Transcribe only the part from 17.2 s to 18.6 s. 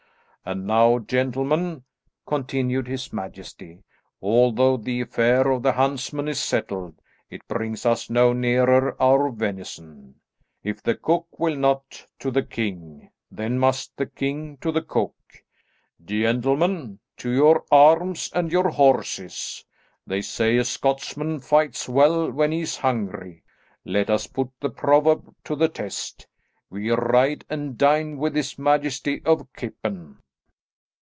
your arms and